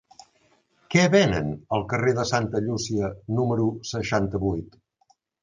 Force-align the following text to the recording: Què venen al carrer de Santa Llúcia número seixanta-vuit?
Què 0.95 1.03
venen 1.15 1.51
al 1.77 1.85
carrer 1.91 2.13
de 2.21 2.25
Santa 2.31 2.63
Llúcia 2.65 3.11
número 3.41 3.69
seixanta-vuit? 3.93 4.77